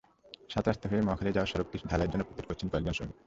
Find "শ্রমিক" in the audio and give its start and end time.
2.97-3.17